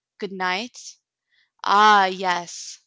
[0.17, 0.79] Good night?
[1.63, 2.79] Ah, yes.